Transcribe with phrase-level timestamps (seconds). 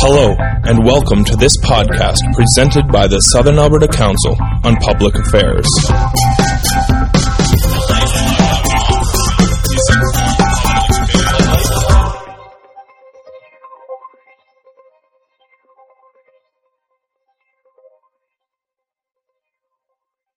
[0.00, 5.66] Hello, and welcome to this podcast presented by the Southern Alberta Council on Public Affairs.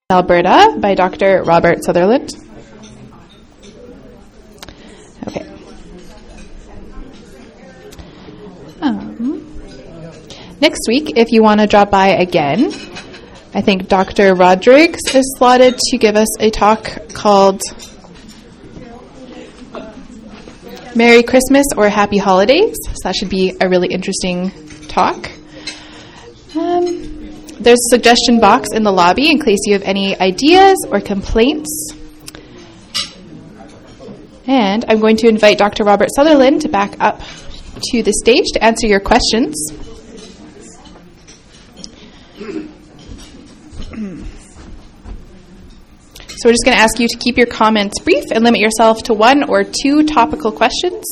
[0.09, 1.43] Alberta by Dr.
[1.43, 2.33] Robert Sutherland.
[10.61, 12.71] Next week, if you want to drop by again,
[13.53, 14.33] I think Dr.
[14.35, 17.61] Rodrigues is slotted to give us a talk called
[20.95, 22.77] Merry Christmas or Happy Holidays.
[22.85, 24.51] So that should be a really interesting
[24.87, 25.29] talk.
[26.55, 27.11] Um,
[27.59, 31.93] there's a suggestion box in the lobby in case you have any ideas or complaints.
[34.47, 35.83] And I'm going to invite Dr.
[35.83, 37.21] Robert Sutherland to back up
[37.91, 39.55] to the stage to answer your questions.
[46.41, 49.03] So we're just going to ask you to keep your comments brief and limit yourself
[49.03, 51.05] to one or two topical questions.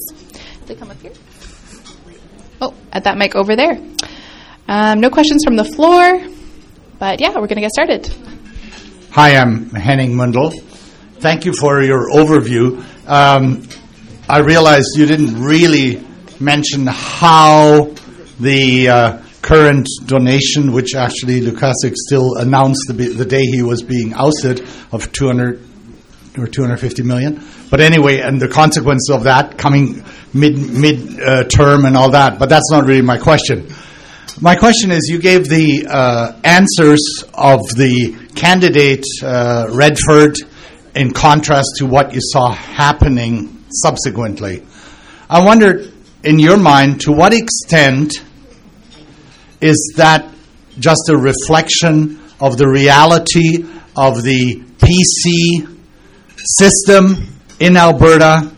[0.66, 1.12] They come up here.
[2.60, 3.80] Oh, at that mic over there.
[4.68, 6.20] Um, no questions from the floor,
[6.98, 8.12] but yeah, we're going to get started.
[9.12, 10.60] Hi, I'm Henning Mundel.
[11.20, 12.84] Thank you for your overview.
[13.08, 13.70] Um,
[14.28, 16.04] I realized you didn't really
[16.40, 17.94] mention how
[18.40, 24.14] the uh, current donation, which actually Lukaszuk still announced the, the day he was being
[24.14, 25.64] ousted, of 200
[26.38, 27.44] or 250 million.
[27.70, 32.40] But anyway, and the consequence of that coming mid mid uh, term and all that.
[32.40, 33.68] But that's not really my question.
[34.42, 40.38] My question is: You gave the uh, answers of the candidate uh, Redford
[40.96, 44.66] in contrast to what you saw happening subsequently.
[45.30, 48.14] I wondered, in your mind, to what extent
[49.62, 50.30] is that
[50.80, 53.66] just a reflection of the reality
[53.96, 55.78] of the PC
[56.38, 57.28] system
[57.60, 58.52] in Alberta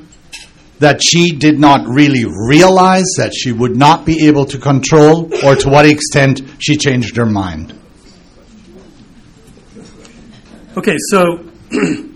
[0.80, 5.56] that she did not really realize that she would not be able to control, or
[5.56, 7.78] to what extent she changed her mind?
[10.76, 11.48] Okay, so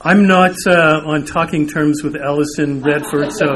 [0.00, 3.46] I'm not uh, on talking terms with Alison Redford, so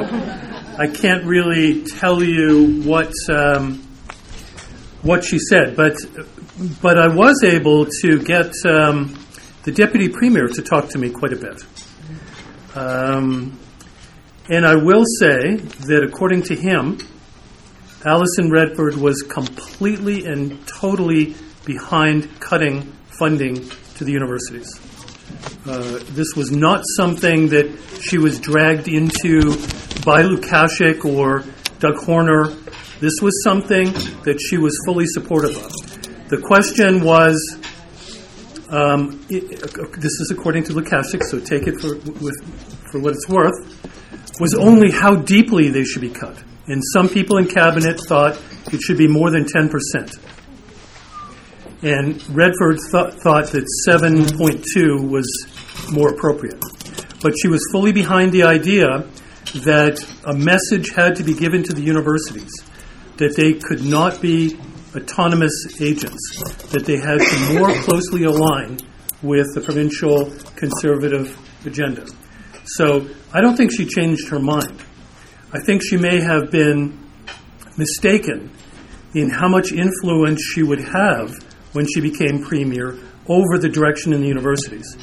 [0.79, 3.87] I can't really tell you what um,
[5.03, 5.77] what she said.
[5.77, 5.97] But
[6.83, 9.19] but I was able to get um,
[9.65, 11.65] the deputy premier to talk to me quite a bit.
[12.75, 13.59] Um,
[14.49, 16.99] and I will say that according to him,
[18.05, 21.35] Alison Redford was completely and totally
[21.65, 22.83] behind cutting
[23.19, 24.81] funding to the universities.
[25.67, 27.71] Uh, this was not something that
[28.03, 29.51] she was dragged into
[30.05, 31.45] by Lukaszuk or
[31.81, 32.49] Doug Horner.
[33.01, 33.93] This was something
[34.25, 35.73] that she was fully supportive of.
[36.29, 37.59] The question was
[38.69, 42.37] um, this is according to Lukaszuk, so take it for, with,
[42.93, 43.57] for what it's worth,
[44.39, 46.37] was only how deeply they should be cut.
[46.67, 48.41] And some people in cabinet thought
[48.73, 49.71] it should be more than 10%.
[51.83, 55.27] And Redford th- thought that 7.2 was
[55.91, 56.61] more appropriate.
[57.23, 59.05] But she was fully behind the idea
[59.65, 62.53] that a message had to be given to the universities
[63.17, 64.59] that they could not be
[64.97, 68.79] autonomous agents, that they had to more closely align
[69.23, 71.37] with the provincial conservative
[71.67, 72.07] agenda.
[72.65, 74.83] So I don't think she changed her mind.
[75.53, 76.99] I think she may have been
[77.77, 78.51] mistaken
[79.15, 81.35] in how much influence she would have
[81.73, 84.97] when she became premier over the direction in the universities.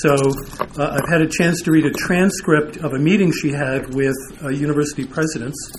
[0.00, 3.94] So uh, I've had a chance to read a transcript of a meeting she had
[3.94, 5.70] with uh, university presidents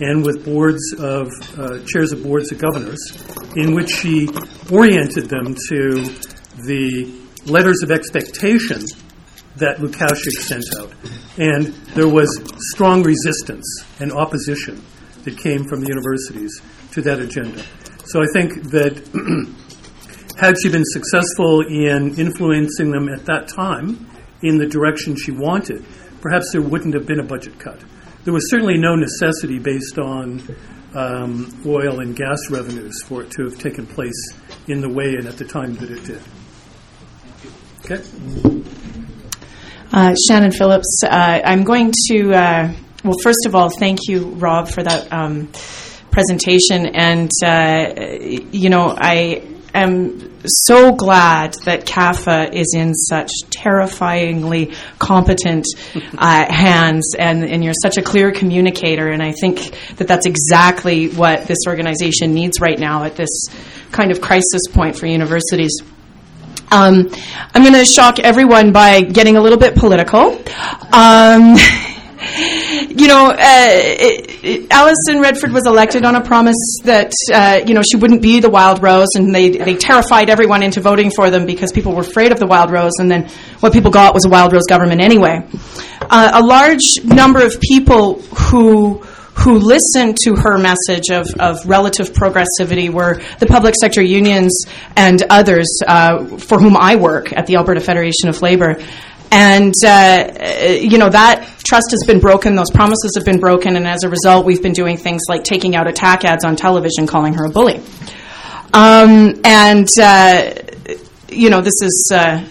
[0.00, 2.98] and with boards of uh, chairs of boards of governors,
[3.56, 4.28] in which she
[4.72, 6.04] oriented them to
[6.64, 7.12] the
[7.46, 8.80] letters of expectation
[9.56, 10.92] that Lukaszuk sent out.
[11.36, 12.40] And there was
[12.72, 14.82] strong resistance and opposition
[15.24, 16.62] that came from the universities
[16.92, 17.62] to that agenda.
[18.06, 18.96] So I think that
[20.38, 24.06] had she been successful in influencing them at that time
[24.42, 25.84] in the direction she wanted,
[26.20, 27.80] perhaps there wouldn't have been a budget cut.
[28.24, 30.42] There was certainly no necessity based on
[30.94, 34.32] um, oil and gas revenues for it to have taken place
[34.68, 36.22] in the way and at the time that it did.
[37.84, 38.62] Okay.
[39.92, 44.68] Uh, Shannon Phillips, uh, I'm going to, uh, well, first of all, thank you, Rob,
[44.68, 45.50] for that um,
[46.10, 46.86] presentation.
[46.86, 48.18] And, uh,
[48.52, 49.42] you know, I
[49.74, 55.66] am so glad that CAFA is in such terrifyingly competent
[56.18, 59.08] uh, hands, and, and you're such a clear communicator.
[59.08, 63.46] And I think that that's exactly what this organization needs right now at this
[63.92, 65.82] kind of crisis point for universities.
[66.70, 67.10] Um,
[67.54, 70.38] I'm going to shock everyone by getting a little bit political.
[70.92, 71.56] Um,
[72.88, 77.96] you know, uh, Alison Redford was elected on a promise that uh, you know she
[77.96, 81.72] wouldn't be the Wild Rose, and they they terrified everyone into voting for them because
[81.72, 83.28] people were afraid of the Wild Rose, and then
[83.60, 85.40] what people got was a Wild Rose government anyway.
[86.00, 89.02] Uh, a large number of people who
[89.38, 94.64] who listened to her message of, of relative progressivity were the public sector unions
[94.96, 98.82] and others uh, for whom I work at the Alberta Federation of Labor.
[99.30, 103.86] And, uh, you know, that trust has been broken, those promises have been broken, and
[103.86, 107.34] as a result, we've been doing things like taking out attack ads on television calling
[107.34, 107.80] her a bully.
[108.72, 110.54] Um, and, uh,
[111.28, 112.44] you know, this is uh,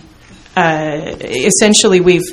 [0.56, 2.25] uh essentially we've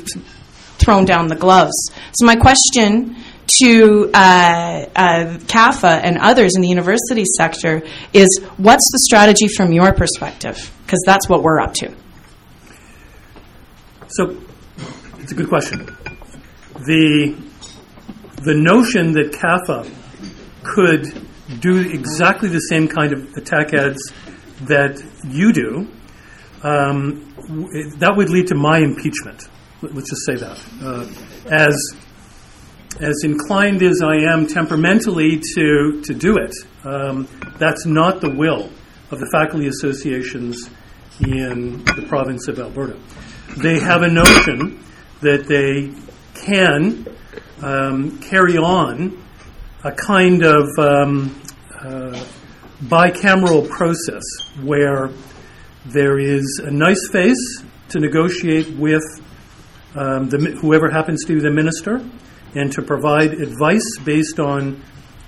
[0.77, 1.91] thrown down the gloves.
[2.13, 3.15] So, my question
[3.59, 7.83] to uh, uh, CAFA and others in the university sector
[8.13, 10.71] is what's the strategy from your perspective?
[10.85, 11.93] Because that's what we're up to.
[14.07, 14.37] So
[15.25, 15.79] it's a good question.
[16.85, 17.35] The,
[18.43, 19.91] the notion that CAFA
[20.61, 24.13] could do exactly the same kind of attack ads
[24.65, 25.87] that you do,
[26.61, 27.33] um,
[27.97, 29.49] that would lead to my impeachment.
[29.81, 30.61] Let's just say that.
[30.79, 31.09] Uh,
[31.49, 31.75] as,
[33.01, 37.27] as inclined as I am temperamentally to, to do it, um,
[37.57, 38.69] that's not the will
[39.09, 40.69] of the faculty associations
[41.19, 42.99] in the province of Alberta
[43.57, 44.83] they have a notion
[45.25, 45.91] that they
[46.35, 47.03] can
[47.63, 49.19] um, carry on
[49.83, 51.41] a kind of um,
[51.81, 52.23] uh,
[52.83, 54.21] bicameral process
[54.61, 55.09] where
[55.85, 59.03] there is a nice face to negotiate with
[59.95, 62.07] um, the, whoever happens to be the minister
[62.53, 64.79] and to provide advice based on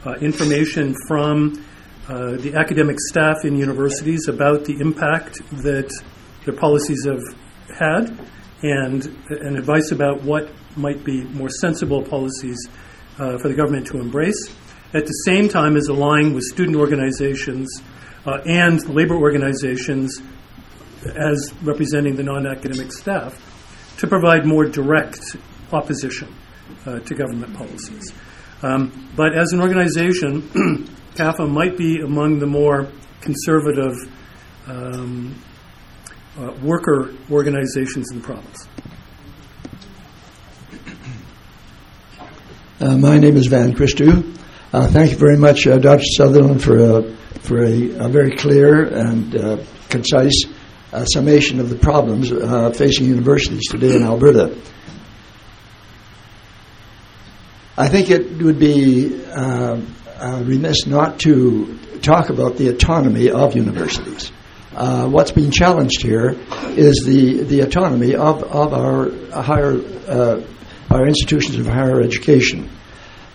[0.06, 1.64] uh, information from
[2.08, 5.90] uh, the academic staff in universities about the impact that
[6.46, 7.22] their policies have
[7.80, 8.16] had
[8.62, 12.57] and, and advice about what might be more sensible policies
[13.19, 14.50] uh, for the government to embrace.
[14.94, 17.81] At the same time as aligning with student organizations
[18.25, 20.21] uh, and labor organizations
[21.15, 25.36] as representing the non academic staff to provide more direct
[25.71, 26.33] opposition
[26.86, 28.13] uh, to government policies.
[28.63, 30.42] Um, but as an organization,
[31.15, 32.88] CAFA might be among the more
[33.21, 33.95] conservative
[34.68, 35.36] um,
[36.38, 38.68] uh, worker organizations in the province.
[42.80, 44.38] Uh, my name is Van Christou.
[44.72, 46.04] Uh, thank you very much, uh, Dr.
[46.04, 47.01] Sutherland, for a,
[47.39, 49.57] for a, a very clear and uh,
[49.89, 50.45] concise
[50.94, 52.30] uh, summation of the problems
[52.78, 54.56] facing universities today in Alberta.
[57.78, 59.24] I think it would be
[60.44, 64.31] remiss not to talk about the autonomy of universities.
[64.77, 66.35] Uh, what's being challenged here
[66.77, 69.09] is the, the autonomy of, of our
[69.41, 69.74] higher
[70.07, 70.39] uh,
[70.91, 72.69] our institutions of higher education.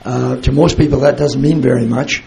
[0.05, 2.23] Uh, to most people, that doesn't mean very much,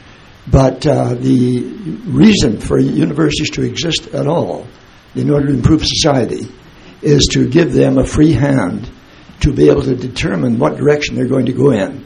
[0.48, 1.62] but uh, the
[2.06, 4.68] reason for universities to exist at all,
[5.16, 6.52] in order to improve society,
[7.02, 8.90] is to give them a free hand
[9.40, 12.06] to be able to determine what direction they're going to go in.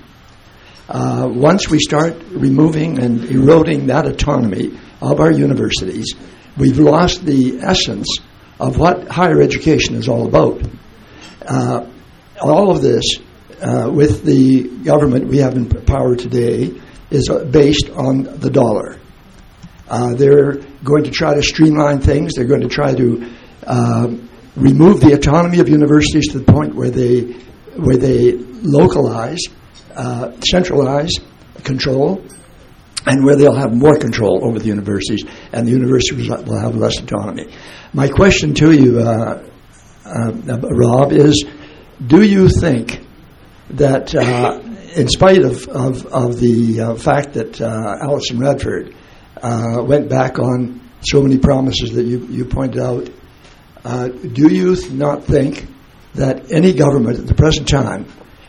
[0.87, 6.13] Uh, once we start removing and eroding that autonomy of our universities,
[6.59, 8.07] we've lost the essence
[8.59, 10.61] of what higher education is all about.
[11.45, 11.89] Uh,
[12.41, 13.03] all of this,
[13.61, 16.71] uh, with the government we have in power today,
[17.09, 18.97] is uh, based on the dollar.
[19.87, 22.33] Uh, they're going to try to streamline things.
[22.35, 23.33] They're going to try to
[23.65, 24.07] uh,
[24.55, 27.21] remove the autonomy of universities to the point where they
[27.75, 29.39] where they localize,
[29.95, 31.11] uh, centralize
[31.63, 32.23] control,
[33.09, 36.99] and where they'll have more control over the universities, and the universities will have less
[36.99, 37.47] autonomy.
[37.91, 39.43] My question to you, uh,
[40.05, 40.31] uh,
[40.71, 41.43] Rob, is
[42.05, 43.01] do you think
[43.71, 44.61] that, uh,
[44.95, 48.95] in spite of, of, of the uh, fact that uh, Alison Redford
[49.41, 53.09] uh, went back on so many promises that you, you pointed out,
[54.33, 55.65] do you not think
[56.13, 58.05] that any government at the present time,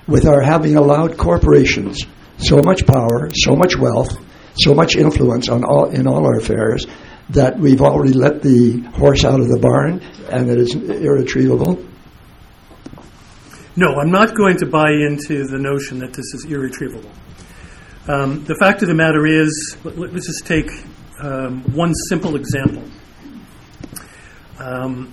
[0.07, 2.05] with our having allowed corporations
[2.37, 4.19] so much power, so much wealth,
[4.61, 6.87] so much influence on all in all our affairs
[7.31, 10.01] that we've already let the horse out of the barn
[10.31, 11.85] and that it's irretrievable?
[13.77, 17.11] No, I'm not going to buy into the notion that this is irretrievable.
[18.09, 20.69] Um, the fact of the matter is, let, us just take
[21.21, 22.83] um, one simple example.
[24.59, 25.13] Um,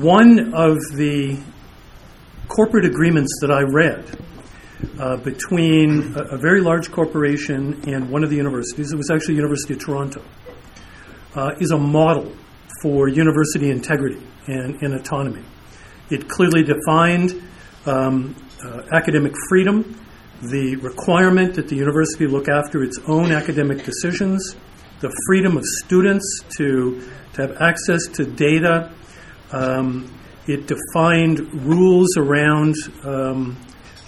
[0.00, 1.38] one of the
[2.48, 4.18] corporate agreements that I read
[4.98, 9.34] uh, between a, a, very large corporation and one of the universities, it was actually
[9.34, 10.22] University of Toronto,
[11.34, 12.32] uh, is a model
[12.80, 15.42] for university integrity and, and autonomy.
[16.10, 17.42] It clearly defined
[17.86, 20.00] um, uh, academic freedom,
[20.42, 24.54] the requirement that the university look after its own academic decisions,
[25.00, 27.02] the freedom of students to,
[27.34, 28.92] to have access to data.
[29.52, 30.12] Um,
[30.46, 33.56] it defined rules around um,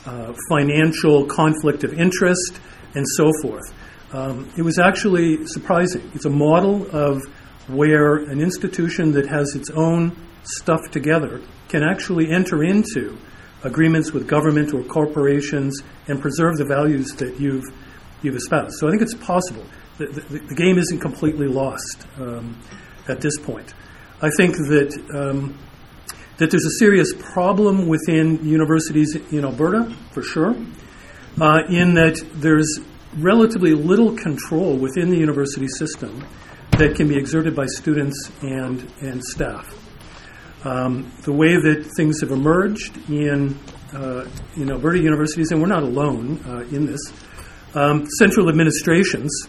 [0.06, 2.60] uh, financial conflict of interest
[2.94, 3.72] and so forth.
[4.12, 6.10] Um, it was actually surprising.
[6.14, 7.22] It's a model of
[7.68, 13.16] where an institution that has its own stuff together can actually enter into
[13.62, 17.64] agreements with government or corporations and preserve the values that you've
[18.22, 18.76] you've espoused.
[18.78, 19.64] So I think it's possible.
[19.98, 22.58] The, the, the game isn't completely lost um,
[23.08, 23.72] at this point.
[24.20, 25.58] I think that um,
[26.40, 30.56] that there's a serious problem within universities in Alberta, for sure,
[31.38, 32.80] uh, in that there's
[33.18, 36.26] relatively little control within the university system
[36.78, 39.68] that can be exerted by students and, and staff.
[40.64, 43.58] Um, the way that things have emerged in,
[43.92, 44.24] uh,
[44.56, 47.12] in Alberta universities, and we're not alone uh, in this,
[47.74, 49.46] um, central administrations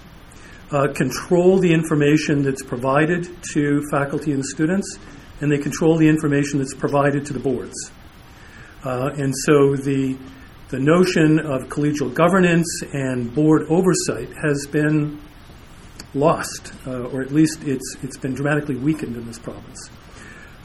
[0.71, 4.99] uh, control the information that's provided to faculty and students,
[5.41, 7.91] and they control the information that's provided to the boards.
[8.83, 10.17] Uh, and so the,
[10.69, 15.19] the notion of collegial governance and board oversight has been
[16.13, 19.89] lost, uh, or at least it's, it's been dramatically weakened in this province.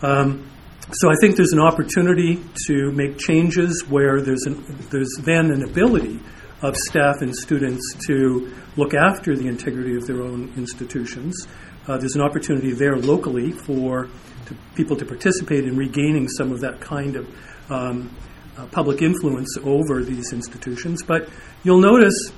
[0.02, 0.48] Um,
[0.92, 5.64] so I think there's an opportunity to make changes where there's, an, there's then an
[5.64, 6.20] ability
[6.62, 11.46] of staff and students to look after the integrity of their own institutions.
[11.86, 14.08] Uh, there's an opportunity there locally for
[14.46, 18.10] to people to participate in regaining some of that kind of um,
[18.56, 21.02] uh, public influence over these institutions.
[21.02, 21.28] But
[21.62, 22.32] you'll notice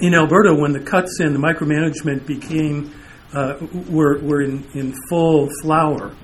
[0.00, 2.94] in Alberta when the cuts and the micromanagement became
[3.32, 3.58] uh,
[3.90, 6.14] were, were in, in full flower,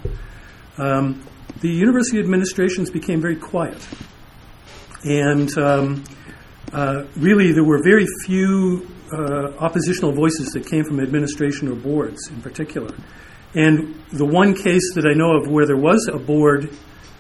[0.79, 1.23] um,
[1.61, 3.87] the university administrations became very quiet.
[5.05, 6.05] And um,
[6.73, 12.29] uh, really, there were very few uh, oppositional voices that came from administration or boards
[12.29, 12.95] in particular.
[13.55, 16.71] And the one case that I know of where there was a board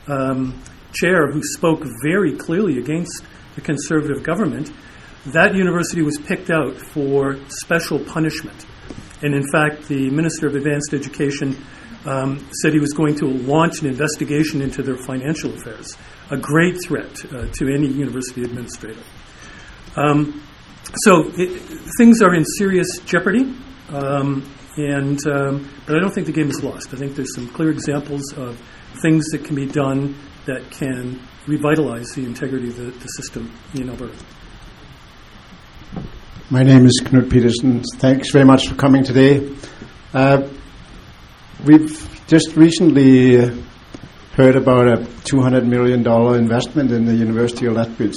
[0.06, 4.70] um, chair who spoke very clearly against the conservative government,
[5.26, 8.66] that university was picked out for special punishment.
[9.22, 11.56] And in fact, the Minister of Advanced Education
[12.06, 15.96] um, said he was going to launch an investigation into their financial affairs,
[16.30, 19.02] a great threat uh, to any university administrator.
[19.96, 20.42] Um,
[21.04, 21.60] so it,
[21.98, 23.54] things are in serious jeopardy.
[23.90, 26.92] Um, and um, but I don't think the game is lost.
[26.92, 28.60] I think there's some clear examples of
[29.02, 33.90] things that can be done that can revitalize the integrity of the, the system in
[33.90, 34.24] Alberta.
[36.50, 37.82] My name is Knut Peterson.
[37.96, 39.54] Thanks very much for coming today.
[40.12, 40.48] Uh,
[41.64, 43.36] we've just recently
[44.32, 48.16] heard about a $200 million investment in the University of Lethbridge.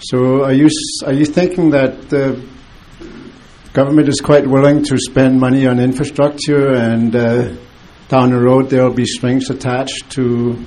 [0.00, 0.68] So, are you
[1.06, 2.44] are you thinking that the
[3.74, 7.54] government is quite willing to spend money on infrastructure, and uh,
[8.08, 10.64] down the road there will be strings attached to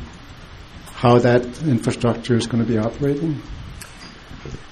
[0.94, 3.42] how that infrastructure is going to be operating?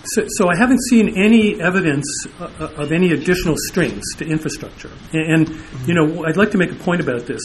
[0.04, 4.92] So, so I haven't seen any evidence uh, of any additional strings to infrastructure.
[5.14, 7.42] And, and, you know, I'd like to make a point about this.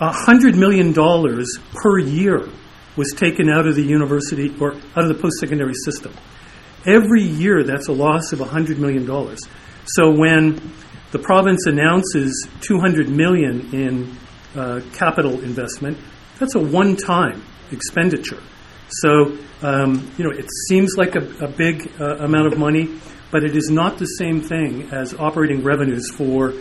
[0.00, 2.48] $100 million per year
[2.96, 6.12] was taken out of the university or out of the post secondary system.
[6.86, 9.06] Every year, that's a loss of $100 million.
[9.96, 10.60] So when
[11.12, 14.16] the province announces 200 million in
[14.54, 15.96] uh, capital investment,
[16.38, 17.42] that's a one-time
[17.72, 18.42] expenditure.
[18.88, 23.44] So um, you know it seems like a, a big uh, amount of money, but
[23.44, 26.52] it is not the same thing as operating revenues for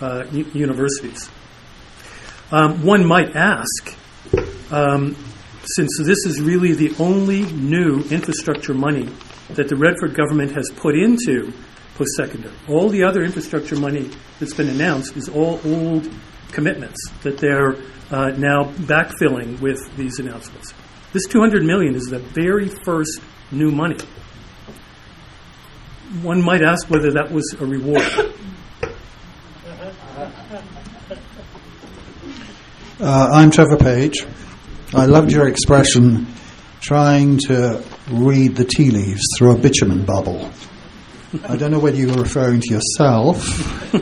[0.00, 1.28] uh, u- universities.
[2.52, 3.96] Um, one might ask,
[4.70, 5.16] um,
[5.64, 9.08] since this is really the only new infrastructure money
[9.50, 11.52] that the Redford government has put into
[11.96, 12.54] post secondary.
[12.68, 16.08] All the other infrastructure money that's been announced is all old
[16.52, 17.76] commitments that they're
[18.10, 20.72] uh, now backfilling with these announcements.
[21.12, 23.96] This 200 million is the very first new money.
[26.22, 28.02] One might ask whether that was a reward.
[32.98, 34.24] Uh, I'm Trevor Page.
[34.94, 36.26] I loved your expression,
[36.80, 40.50] trying to read the tea leaves through a bitumen bubble.
[41.48, 43.92] I don't know whether you were referring to yourself.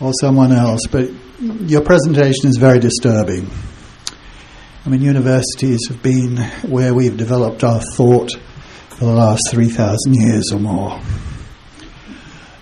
[0.00, 3.50] or someone else, but your presentation is very disturbing.
[4.84, 8.30] I mean, universities have been where we've developed our thought
[8.90, 11.00] for the last 3,000 years or more.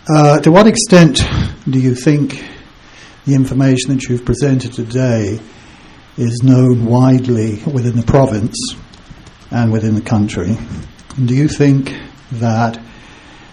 [0.09, 1.23] Uh, to what extent
[1.69, 2.45] do you think
[3.26, 5.40] the information that you've presented today
[6.16, 8.57] is known widely within the province
[9.50, 10.57] and within the country?
[11.16, 11.95] And do you think
[12.33, 12.81] that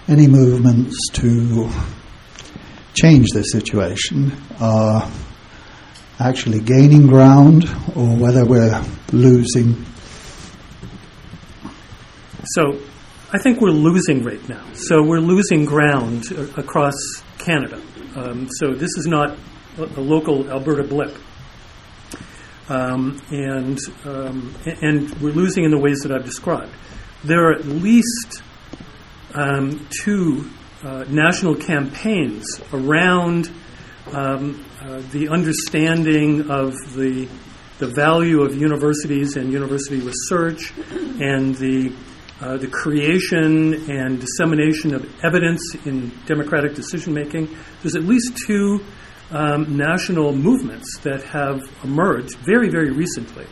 [0.08, 1.70] any movements to
[2.94, 5.10] change this situation are
[6.20, 7.66] actually gaining ground
[7.96, 9.86] or whether we're losing?
[12.56, 12.80] So
[13.34, 14.64] I think we're losing right now.
[14.74, 16.96] So we're losing ground across
[17.38, 17.82] Canada.
[18.16, 19.38] Um, so this is not
[19.78, 21.16] a local Alberta blip.
[22.70, 26.72] Um, and, um, and we're losing in the ways that I've described.
[27.24, 28.44] There are at least
[29.34, 30.50] um, two
[30.84, 33.52] uh, national campaigns around
[34.12, 37.28] um, uh, the understanding of the,
[37.80, 41.94] the value of universities and university research and the,
[42.42, 47.48] uh, the creation and dissemination of evidence in democratic decision making.
[47.82, 48.84] There's at least two
[49.32, 53.46] um, national movements that have emerged very, very recently.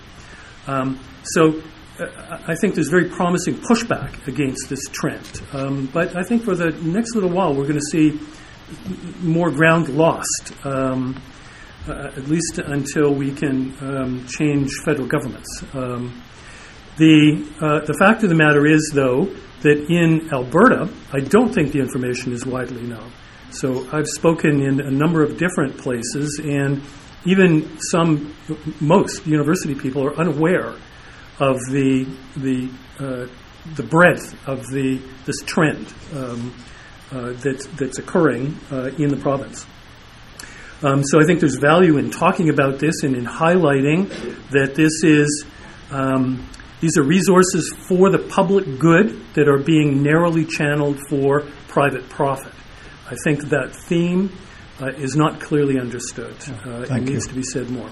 [0.67, 1.61] Um, so
[1.99, 5.41] I think there's very promising pushback against this trend.
[5.53, 8.19] Um, but I think for the next little while, we're going to see
[9.21, 11.21] more ground lost, um,
[11.87, 15.63] uh, at least until we can um, change federal governments.
[15.73, 16.21] Um,
[16.97, 19.25] the, uh, the fact of the matter is, though,
[19.61, 23.11] that in Alberta, I don't think the information is widely known.
[23.51, 26.81] So I've spoken in a number of different places, and
[27.25, 28.35] even some,
[28.79, 30.75] most university people are unaware
[31.39, 32.05] of the
[32.35, 32.69] the
[32.99, 33.27] uh,
[33.75, 36.53] the breadth of the this trend um,
[37.11, 39.65] uh, that's that's occurring uh, in the province.
[40.81, 44.09] Um, so I think there's value in talking about this and in highlighting
[44.51, 45.45] that this is
[45.91, 46.47] um,
[46.79, 52.53] these are resources for the public good that are being narrowly channeled for private profit.
[53.09, 54.31] I think that theme
[54.79, 56.35] uh, is not clearly understood.
[56.65, 57.29] Uh, it needs you.
[57.29, 57.89] to be said more.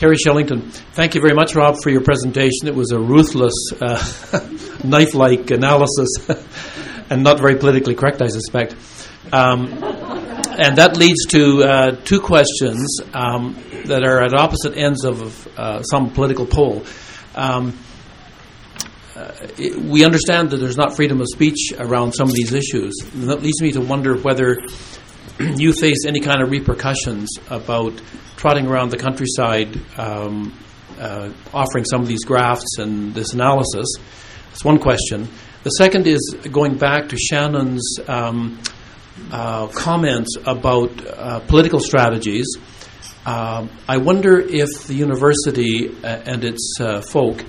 [0.00, 0.62] Terry Shellington,
[0.94, 2.66] thank you very much, Rob, for your presentation.
[2.66, 4.02] It was a ruthless, uh,
[4.82, 6.08] knife like analysis
[7.10, 8.76] and not very politically correct, I suspect.
[9.30, 9.66] Um,
[10.58, 15.82] and that leads to uh, two questions um, that are at opposite ends of uh,
[15.82, 16.82] some political pole.
[17.34, 17.78] Um,
[19.14, 19.32] uh,
[19.82, 22.94] we understand that there's not freedom of speech around some of these issues.
[23.12, 24.56] And that leads me to wonder whether
[25.56, 28.00] you face any kind of repercussions about
[28.36, 30.52] trotting around the countryside, um,
[30.98, 33.86] uh, offering some of these graphs and this analysis.
[34.48, 35.28] That's one question.
[35.62, 38.60] The second is going back to Shannon's um,
[39.30, 42.46] uh, comments about uh, political strategies.
[43.24, 47.44] Um, I wonder if the university uh, and its uh, folk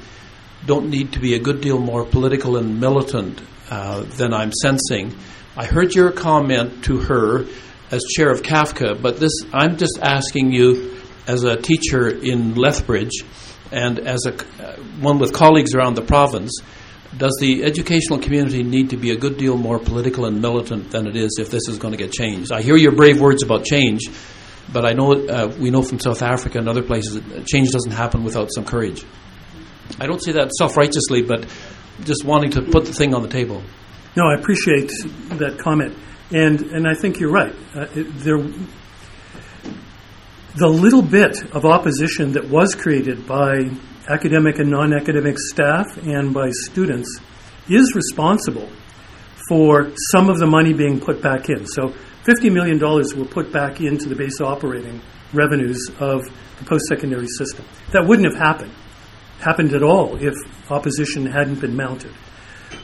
[0.66, 5.16] don't need to be a good deal more political and militant uh, than I'm sensing.
[5.56, 7.46] I heard your comment to her
[7.92, 13.24] as chair of CAFA, but this I'm just asking you as a teacher in Lethbridge
[13.72, 16.60] and as a uh, one with colleagues around the province.
[17.18, 21.08] Does the educational community need to be a good deal more political and militant than
[21.08, 22.54] it is if this is going to get changed?
[22.54, 24.10] I hear your brave words about change,
[24.72, 27.92] but I know uh, we know from South Africa and other places that change doesn't
[27.92, 29.04] happen without some courage.
[30.00, 31.46] I don't say that self righteously, but
[32.06, 33.62] just wanting to put the thing on the table.
[34.16, 34.90] No, I appreciate
[35.32, 35.98] that comment,
[36.32, 37.54] and and I think you're right.
[37.76, 38.38] Uh, it, there,
[40.56, 43.70] the little bit of opposition that was created by
[44.10, 47.20] academic and non-academic staff and by students
[47.70, 48.70] is responsible
[49.48, 51.66] for some of the money being put back in.
[51.66, 55.02] So, fifty million dollars were put back into the base operating
[55.34, 56.24] revenues of
[56.60, 57.66] the post-secondary system.
[57.92, 58.74] That wouldn't have happened
[59.40, 60.36] happened at all if
[60.70, 62.14] opposition hadn't been mounted.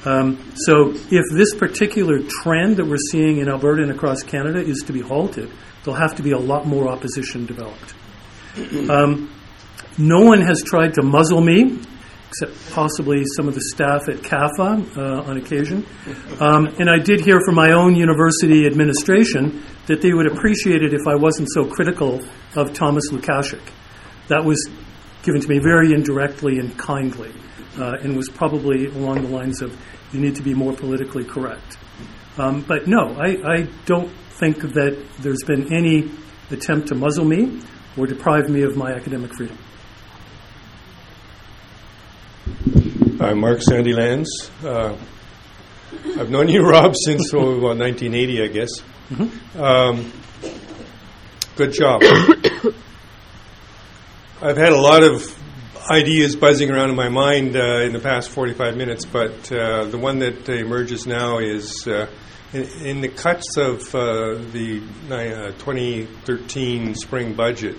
[0.06, 4.84] Um, so, if this particular trend that we're seeing in Alberta and across Canada is
[4.88, 5.52] to be halted,
[5.84, 7.94] there'll have to be a lot more opposition developed.
[8.90, 9.34] Um,
[9.98, 11.80] no one has tried to muzzle me,
[12.30, 15.86] except possibly some of the staff at CAFA uh, on occasion.
[16.40, 20.94] Um, and I did hear from my own university administration that they would appreciate it
[20.94, 22.22] if I wasn't so critical
[22.56, 23.62] of Thomas Lukaszuk.
[24.28, 24.70] That was
[25.24, 27.32] given to me very indirectly and kindly,
[27.78, 29.78] uh, and was probably along the lines of
[30.12, 31.78] you need to be more politically correct.
[32.38, 36.12] Um, but no, I, I don't think that there's been any
[36.52, 37.62] attempt to muzzle me
[37.98, 39.58] or deprive me of my academic freedom.
[43.20, 44.28] I'm Mark Sandilands.
[44.64, 44.96] Uh,
[46.20, 48.70] I've known you, Rob, since oh, about 1980, I guess.
[49.58, 50.12] Um,
[51.56, 52.04] good job.
[54.42, 55.36] I've had a lot of
[55.90, 59.98] ideas buzzing around in my mind uh, in the past 45 minutes, but uh, the
[59.98, 62.08] one that emerges now is uh,
[62.54, 67.78] in, in the cuts of uh, the uh, 2013 spring budget.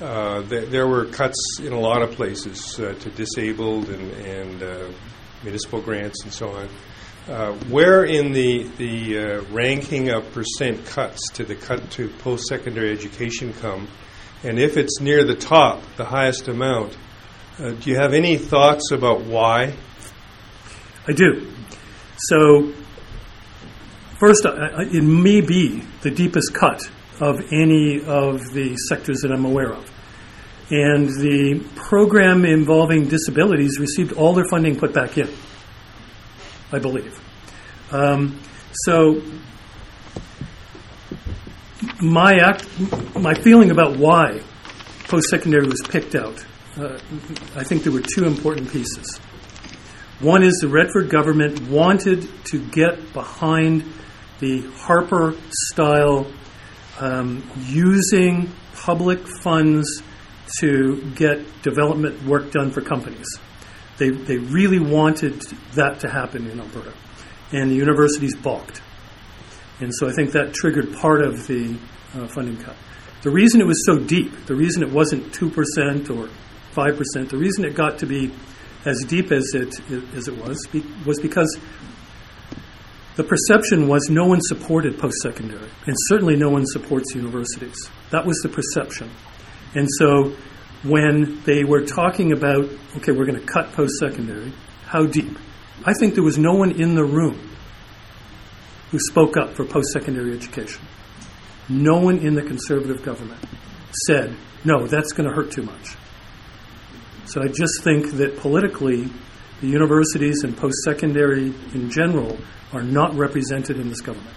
[0.00, 4.94] Uh, th- there were cuts in a lot of places to disabled and, and
[5.42, 6.68] municipal grants and so on.
[7.68, 13.52] Where in the the ranking of percent cuts to the cut to post secondary education
[13.54, 13.88] come,
[14.42, 16.96] and if it's near the top, the highest amount,
[17.58, 19.74] uh, do you have any thoughts about why?
[21.06, 21.46] I do.
[22.16, 22.72] So,
[24.18, 26.80] first, I- I- it may be the deepest cut
[27.20, 29.90] of any of the sectors that I'm aware of.
[30.70, 35.28] And the program involving disabilities received all their funding put back in,
[36.72, 37.20] I believe.
[37.92, 38.40] Um,
[38.72, 39.20] so,
[42.00, 42.66] my act,
[43.14, 44.40] my feeling about why
[45.04, 46.44] post-secondary was picked out,
[46.76, 46.98] uh,
[47.54, 49.18] I think there were two important pieces.
[50.20, 53.84] One is the Redford government wanted to get behind
[54.40, 56.26] the Harper style
[56.98, 60.02] um, using public funds
[60.60, 63.26] to get development work done for companies.
[63.98, 65.40] They, they really wanted
[65.74, 66.92] that to happen in Alberta,
[67.52, 68.82] and the universities balked.
[69.80, 71.76] And so I think that triggered part of the
[72.14, 72.76] uh, funding cut.
[73.22, 76.28] The reason it was so deep, the reason it wasn't 2% or
[76.74, 78.32] 5%, the reason it got to be
[78.84, 79.74] as deep as it,
[80.14, 80.66] as it was,
[81.06, 81.58] was because
[83.16, 87.88] the perception was no one supported post secondary, and certainly no one supports universities.
[88.10, 89.10] That was the perception.
[89.74, 90.34] And so
[90.82, 94.52] when they were talking about, okay, we're going to cut post secondary,
[94.86, 95.38] how deep?
[95.84, 97.50] I think there was no one in the room
[98.90, 100.82] who spoke up for post secondary education.
[101.68, 103.42] No one in the conservative government
[104.06, 105.96] said, no, that's going to hurt too much.
[107.26, 109.08] So I just think that politically,
[109.60, 112.38] the universities and post secondary in general
[112.72, 114.36] are not represented in this government.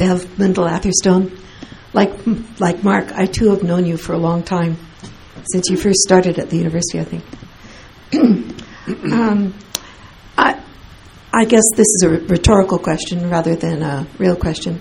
[0.00, 1.38] Bev Lyndall Atherstone.
[1.92, 2.12] Like,
[2.58, 4.78] like Mark, I too have known you for a long time,
[5.52, 7.24] since you first started at the university, I think.
[9.12, 9.54] um,
[10.38, 10.62] I,
[11.32, 14.80] I guess this is a rhetorical question rather than a real question.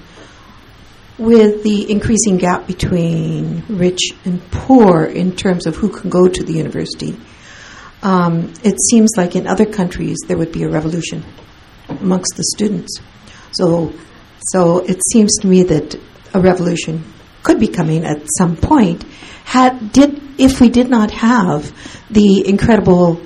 [1.19, 6.43] With the increasing gap between rich and poor in terms of who can go to
[6.43, 7.19] the university,
[8.01, 11.25] um, it seems like in other countries there would be a revolution
[11.89, 13.01] amongst the students.
[13.51, 13.93] So,
[14.53, 15.99] so it seems to me that
[16.33, 17.03] a revolution
[17.43, 19.03] could be coming at some point.
[19.43, 21.73] Had did if we did not have
[22.09, 23.21] the incredible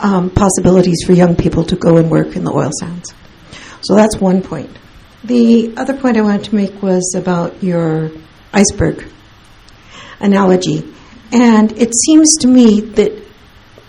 [0.00, 3.14] um, possibilities for young people to go and work in the oil sands.
[3.80, 4.70] So that's one point.
[5.26, 8.12] The other point I wanted to make was about your
[8.52, 9.10] iceberg
[10.20, 10.94] analogy.
[11.32, 13.10] And it seems to me that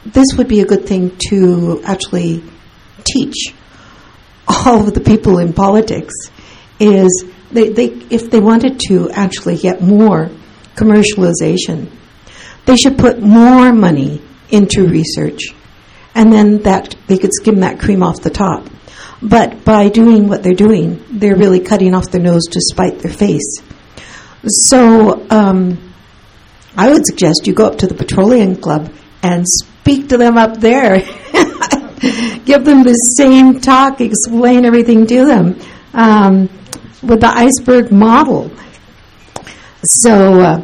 [0.03, 2.43] this would be a good thing to actually
[3.03, 3.53] teach
[4.47, 6.15] all of the people in politics
[6.79, 10.31] is they, they if they wanted to actually get more
[10.73, 11.91] commercialization,
[12.65, 15.53] they should put more money into research
[16.15, 18.67] and then that they could skim that cream off the top.
[19.21, 23.11] But by doing what they're doing, they're really cutting off their nose to spite their
[23.11, 23.61] face.
[24.45, 25.93] So um,
[26.75, 30.57] I would suggest you go up to the Petroleum Club and speak to them up
[30.59, 30.99] there.
[32.45, 35.59] Give them the same talk, explain everything to them
[35.93, 36.49] um,
[37.01, 38.51] with the iceberg model.
[39.83, 40.61] So uh,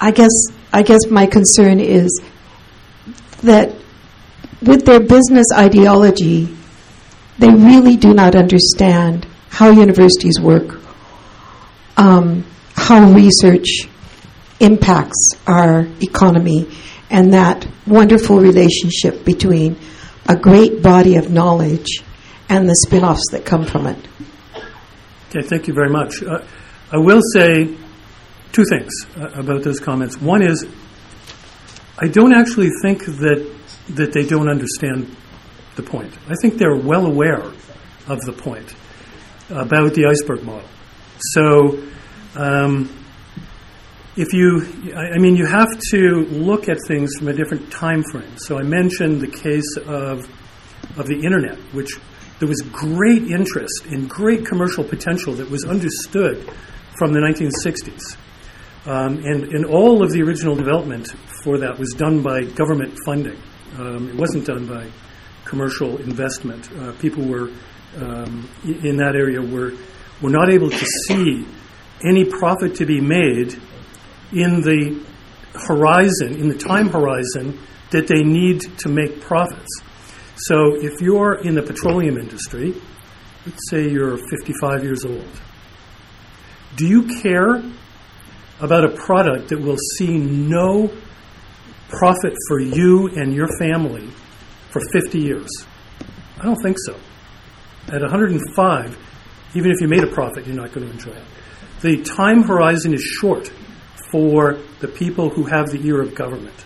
[0.00, 0.32] I guess
[0.72, 2.20] I guess my concern is
[3.42, 3.72] that
[4.62, 6.54] with their business ideology,
[7.38, 10.80] they really do not understand how universities work,
[11.96, 12.44] um,
[12.74, 13.88] how research
[14.60, 16.68] impacts our economy,
[17.10, 19.76] and that wonderful relationship between
[20.28, 22.02] a great body of knowledge
[22.48, 23.98] and the spin offs that come from it.
[25.28, 26.22] Okay, thank you very much.
[26.22, 26.44] Uh,
[26.92, 27.64] I will say
[28.52, 30.20] two things uh, about those comments.
[30.20, 30.66] One is,
[31.98, 33.56] I don't actually think that
[33.90, 35.14] that they don't understand
[35.76, 36.12] the point.
[36.28, 37.42] I think they're well aware
[38.08, 38.74] of the point
[39.50, 40.68] about the iceberg model.
[41.18, 41.82] So,
[42.34, 42.90] um,
[44.16, 48.38] if you, I mean, you have to look at things from a different time frame.
[48.38, 50.26] So I mentioned the case of
[50.96, 51.90] of the internet, which
[52.38, 56.48] there was great interest and great commercial potential that was understood
[56.98, 58.16] from the 1960s.
[58.86, 61.08] Um, and, and all of the original development
[61.42, 63.36] for that was done by government funding.
[63.78, 64.90] Um, it wasn't done by
[65.46, 66.70] commercial investment.
[66.72, 67.50] Uh, people were
[67.96, 69.72] um, in that area were
[70.20, 71.46] were not able to see
[72.04, 73.54] any profit to be made
[74.32, 75.02] in the
[75.54, 77.58] horizon, in the time horizon
[77.90, 79.80] that they need to make profits.
[80.36, 82.74] So if you're in the petroleum industry,
[83.46, 85.28] let's say you're 55 years old,
[86.76, 87.62] do you care
[88.60, 90.90] about a product that will see no
[91.88, 94.08] profit for you and your family
[94.70, 95.48] for 50 years?
[96.38, 96.94] I don't think so.
[97.88, 98.98] At 105,
[99.54, 101.24] even if you made a profit, you're not going to enjoy it.
[101.80, 103.50] The time horizon is short
[104.10, 106.64] for the people who have the ear of government.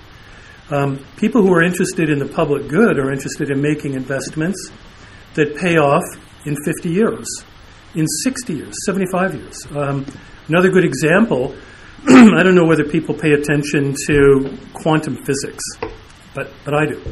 [0.71, 4.71] Um, people who are interested in the public good are interested in making investments
[5.35, 6.05] that pay off
[6.47, 7.27] in 50 years,
[7.95, 9.67] in 60 years, 75 years.
[9.75, 10.07] Um,
[10.49, 11.55] another good example
[12.09, 15.63] I don't know whether people pay attention to quantum physics,
[16.35, 17.03] but, but I do.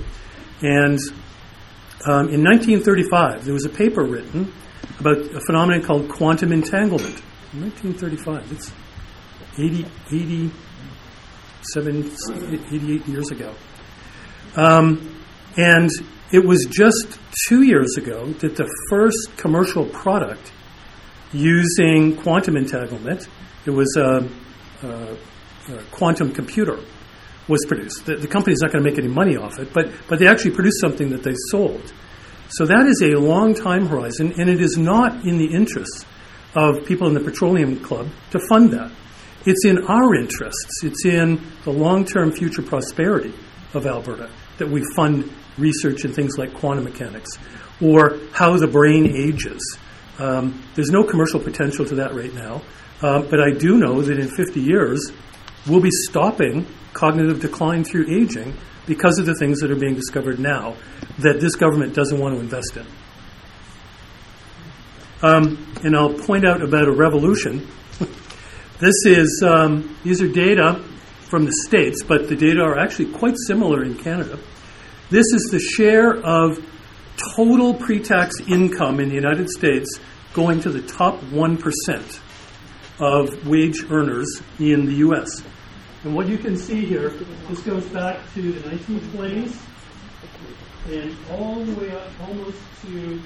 [0.63, 1.01] And
[2.07, 4.53] um, in 1935, there was a paper written
[5.01, 7.21] about a phenomenon called quantum entanglement.
[7.53, 8.73] In 1935, it's
[9.59, 12.13] 80, 87,
[12.73, 13.53] 88 years ago.
[14.57, 15.15] Um,
[15.57, 15.91] and
[16.33, 17.19] it was just
[17.49, 20.53] two years ago that the first commercial product
[21.33, 23.29] using quantum entanglement,
[23.67, 24.29] it was a,
[24.83, 25.17] a,
[25.73, 26.79] a quantum computer,
[27.49, 28.07] was produced.
[28.07, 30.53] The, the company's not going to make any money off it, but, but they actually
[30.53, 31.93] produced something that they sold.
[32.51, 36.07] So that is a long time horizon, and it is not in the interests
[36.55, 38.91] of people in the Petroleum Club to fund that.
[39.45, 43.35] It's in our interests, it's in the long term future prosperity
[43.75, 47.31] of Alberta that we fund research in things like quantum mechanics
[47.81, 49.79] or how the brain ages.
[50.19, 52.63] Um, there's no commercial potential to that right now,
[53.03, 55.13] uh, but I do know that in 50 years,
[55.67, 56.67] we'll be stopping
[56.99, 58.55] cognitive decline through aging
[58.87, 60.75] because of the things that are being discovered now
[61.19, 62.87] that this government doesn't want to invest in.
[65.23, 67.69] Um, and I'll point out about a revolution.
[68.81, 70.83] this is um, these are data
[71.29, 74.39] from the states, but the data are actually quite similar in Canada.
[75.11, 76.59] This is the share of
[77.35, 79.99] total pre-tax income in the United States
[80.35, 82.21] going to the top one percent
[83.01, 85.43] of wage earners in the U.S.
[86.09, 87.11] And what you can see here,
[87.51, 89.61] this goes back to the 1920s
[90.91, 93.21] and all the way up almost to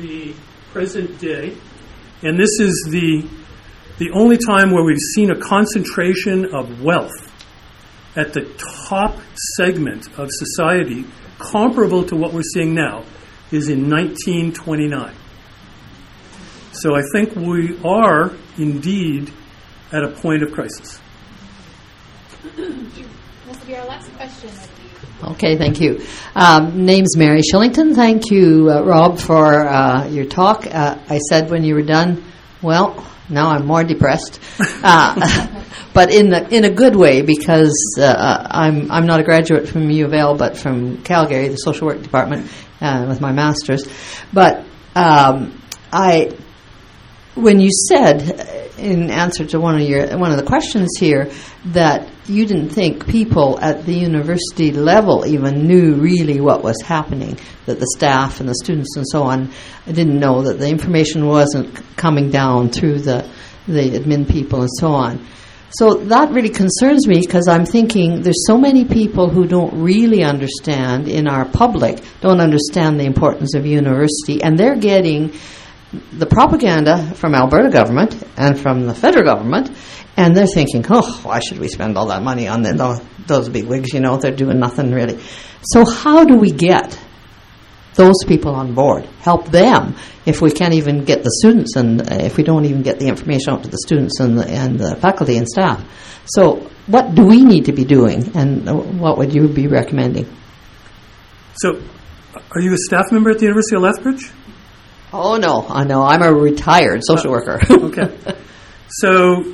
[0.00, 0.34] the
[0.72, 1.56] present day.
[2.24, 3.24] And this is the,
[3.98, 7.32] the only time where we've seen a concentration of wealth
[8.16, 8.52] at the
[8.88, 9.16] top
[9.56, 11.04] segment of society,
[11.38, 13.04] comparable to what we're seeing now,
[13.52, 15.14] is in 1929.
[16.72, 19.32] So I think we are indeed
[19.92, 21.00] at a point of crisis.
[22.58, 24.50] This will be our last question.
[25.22, 26.04] Okay, thank you.
[26.34, 27.94] Um, name's Mary Shillington.
[27.94, 30.66] Thank you, uh, Rob, for uh, your talk.
[30.66, 32.24] Uh, I said when you were done,
[32.60, 34.40] well, now I'm more depressed,
[34.82, 35.62] uh,
[35.94, 39.88] but in the in a good way because uh, I'm I'm not a graduate from
[39.88, 43.88] U of L, but from Calgary, the social work department, uh, with my master's.
[44.32, 44.64] But
[44.96, 46.36] um, I,
[47.38, 51.30] when you said in answer to one of your one of the questions here
[51.66, 57.38] that you didn't think people at the university level even knew really what was happening,
[57.66, 59.50] that the staff and the students and so on
[59.86, 63.28] didn't know that the information wasn't coming down through the,
[63.66, 65.26] the admin people and so on.
[65.70, 70.22] So that really concerns me because I'm thinking there's so many people who don't really
[70.22, 75.32] understand in our public, don't understand the importance of university, and they're getting
[76.12, 79.70] the propaganda from Alberta government and from the federal government,
[80.16, 83.64] and they're thinking, oh, why should we spend all that money on the, those big
[83.64, 83.92] wigs?
[83.92, 85.18] You know, they're doing nothing really.
[85.62, 86.98] So how do we get
[87.94, 89.06] those people on board?
[89.20, 89.94] Help them
[90.26, 93.06] if we can't even get the students and uh, if we don't even get the
[93.06, 95.82] information out to the students and the, and the faculty and staff.
[96.26, 100.26] So what do we need to be doing, and what would you be recommending?
[101.54, 101.80] So,
[102.52, 104.30] are you a staff member at the University of Lethbridge?
[105.12, 106.02] Oh no, I know.
[106.02, 107.60] I'm a retired social worker.
[107.70, 108.16] okay.
[108.90, 109.44] So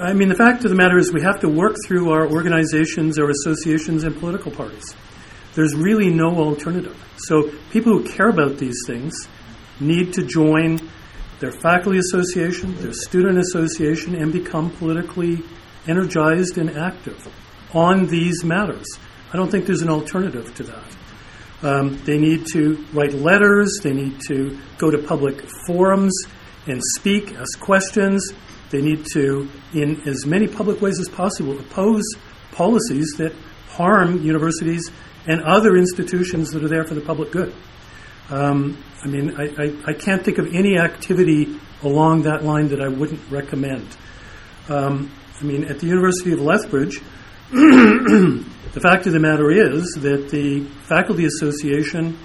[0.00, 3.18] I mean, the fact of the matter is we have to work through our organizations,
[3.18, 4.94] our associations, and political parties.
[5.54, 6.96] There's really no alternative.
[7.16, 9.28] So people who care about these things
[9.80, 10.80] need to join
[11.38, 15.42] their faculty association, their student association, and become politically
[15.86, 17.28] energized and active
[17.72, 18.86] on these matters.
[19.32, 20.96] I don't think there's an alternative to that.
[21.64, 26.14] Um, they need to write letters, they need to go to public forums
[26.66, 28.34] and speak, ask questions,
[28.68, 32.04] they need to, in as many public ways as possible, oppose
[32.52, 33.34] policies that
[33.68, 34.90] harm universities
[35.26, 37.54] and other institutions that are there for the public good.
[38.28, 42.80] Um, I mean, I, I, I, can't think of any activity along that line that
[42.80, 43.86] I wouldn't recommend.
[44.68, 47.02] Um, I mean, at the University of Lethbridge,
[48.74, 52.18] the fact of the matter is that the Faculty Association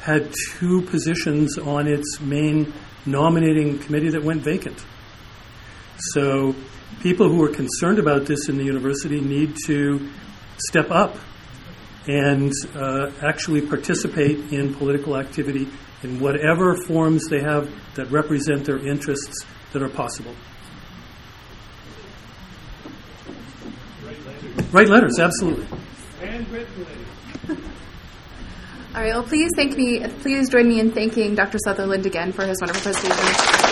[0.00, 2.72] had two positions on its main
[3.06, 4.84] nominating committee that went vacant.
[5.96, 6.56] So,
[7.02, 10.10] people who are concerned about this in the university need to
[10.58, 11.16] step up
[12.08, 15.68] and uh, actually participate in political activity
[16.02, 20.34] in whatever forms they have that represent their interests that are possible.
[24.74, 25.66] Write letters, absolutely.
[26.20, 27.64] And written letters.
[28.92, 29.14] All right.
[29.14, 30.04] Well, please thank me.
[30.20, 31.58] Please join me in thanking Dr.
[31.64, 33.63] Sutherland again for his wonderful presentation.